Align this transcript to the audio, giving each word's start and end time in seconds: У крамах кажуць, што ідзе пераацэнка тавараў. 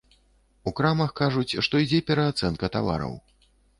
У 0.69 0.71
крамах 0.77 1.11
кажуць, 1.21 1.59
што 1.67 1.81
ідзе 1.83 1.99
пераацэнка 2.09 2.65
тавараў. 2.77 3.13